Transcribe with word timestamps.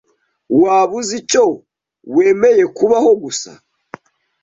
Waba 0.61 0.93
uzi 0.99 1.13
icyo 1.21 1.43
wemeye 2.15 2.63
kubaho 2.77 3.11
gusa? 3.23 3.51